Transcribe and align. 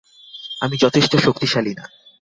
আমি 0.61 0.75
যথেষ্ট 0.77 1.13
শক্তিশালী 1.17 1.73
না। 1.73 1.85